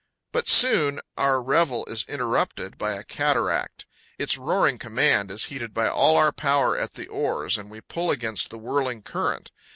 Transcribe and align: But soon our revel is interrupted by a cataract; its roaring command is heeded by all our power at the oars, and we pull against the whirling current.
But 0.31 0.47
soon 0.47 0.99
our 1.15 1.39
revel 1.43 1.85
is 1.85 2.05
interrupted 2.07 2.75
by 2.79 2.95
a 2.95 3.03
cataract; 3.03 3.85
its 4.17 4.35
roaring 4.35 4.79
command 4.79 5.29
is 5.29 5.45
heeded 5.45 5.75
by 5.75 5.87
all 5.87 6.17
our 6.17 6.31
power 6.31 6.75
at 6.75 6.95
the 6.95 7.05
oars, 7.05 7.55
and 7.55 7.69
we 7.69 7.81
pull 7.81 8.09
against 8.09 8.49
the 8.49 8.57
whirling 8.57 9.03
current. 9.03 9.51